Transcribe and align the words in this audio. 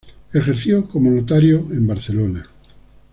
Ejerció 0.33 0.87
como 0.89 1.11
notario 1.11 1.59
en 1.71 1.85
Barcelona. 1.85 2.43